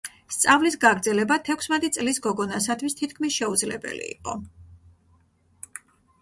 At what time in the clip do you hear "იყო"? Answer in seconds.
4.15-4.37